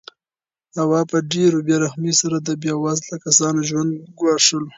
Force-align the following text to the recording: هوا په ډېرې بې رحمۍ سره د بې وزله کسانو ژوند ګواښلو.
هوا 0.83 1.01
په 1.11 1.17
ډېرې 1.31 1.59
بې 1.67 1.75
رحمۍ 1.83 2.13
سره 2.21 2.37
د 2.47 2.49
بې 2.61 2.73
وزله 2.83 3.15
کسانو 3.25 3.59
ژوند 3.69 3.91
ګواښلو. 4.19 4.67